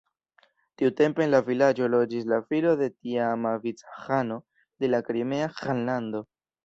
Tiutempe 0.81 1.23
en 1.25 1.29
la 1.33 1.41
vilaĝo 1.49 1.89
loĝis 1.95 2.25
la 2.33 2.39
filo 2.53 2.71
de 2.79 2.87
tiama 2.95 3.51
vic-ĥano 3.67 4.39
de 4.83 4.91
la 4.93 5.03
Krimea 5.11 5.53
Ĥanlando. 5.61 6.25